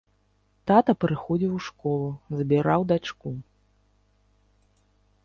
Тата 0.69 0.93
прыходзіў 1.03 1.51
у 1.57 1.59
школу, 1.67 2.07
забіраў 2.39 2.81
дачку. 2.93 3.29